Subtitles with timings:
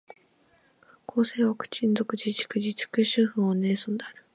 [1.07, 1.35] 広西
[1.69, 4.25] チワン族自治区の自治区首府は南寧である